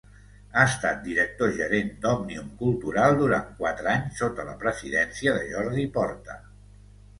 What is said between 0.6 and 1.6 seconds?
estat director